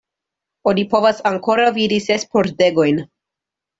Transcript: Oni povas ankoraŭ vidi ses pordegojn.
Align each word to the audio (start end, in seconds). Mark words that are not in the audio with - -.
Oni 0.71 0.85
povas 0.93 1.21
ankoraŭ 1.33 1.67
vidi 1.77 2.03
ses 2.09 2.29
pordegojn. 2.33 3.03